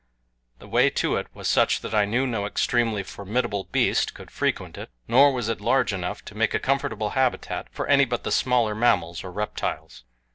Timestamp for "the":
0.57-0.67, 8.23-8.31